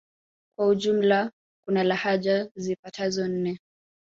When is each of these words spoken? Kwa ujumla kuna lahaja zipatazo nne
Kwa 0.59 0.67
ujumla 0.67 1.31
kuna 1.65 1.83
lahaja 1.83 2.51
zipatazo 2.55 3.27
nne 3.27 3.59